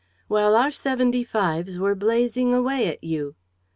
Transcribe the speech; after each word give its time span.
"While 0.27 0.55
our 0.55 0.71
seventy 0.71 1.23
fives 1.23 1.77
were 1.77 1.93
blazing 1.93 2.55
away 2.55 2.87
at 2.87 3.03
you." 3.03 3.35